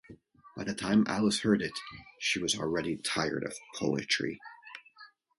[0.57, 1.73] By the time Alice heard it,
[2.17, 4.39] she was already tired of poetry.